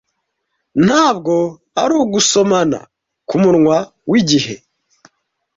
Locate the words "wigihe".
4.09-4.55